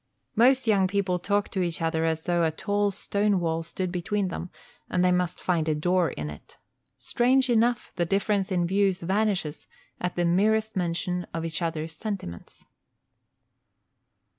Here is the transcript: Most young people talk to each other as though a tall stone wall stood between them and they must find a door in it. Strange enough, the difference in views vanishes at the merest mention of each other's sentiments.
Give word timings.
Most 0.35 0.65
young 0.65 0.87
people 0.87 1.19
talk 1.19 1.49
to 1.49 1.61
each 1.61 1.79
other 1.79 2.05
as 2.05 2.23
though 2.23 2.43
a 2.43 2.49
tall 2.49 2.89
stone 2.89 3.39
wall 3.39 3.61
stood 3.61 3.91
between 3.91 4.29
them 4.29 4.49
and 4.89 5.05
they 5.05 5.11
must 5.11 5.39
find 5.39 5.69
a 5.69 5.75
door 5.75 6.09
in 6.09 6.27
it. 6.31 6.57
Strange 6.97 7.51
enough, 7.51 7.93
the 7.97 8.05
difference 8.07 8.51
in 8.51 8.65
views 8.65 9.01
vanishes 9.01 9.67
at 9.99 10.15
the 10.15 10.25
merest 10.25 10.75
mention 10.75 11.27
of 11.35 11.45
each 11.45 11.61
other's 11.61 11.91
sentiments. 11.91 12.65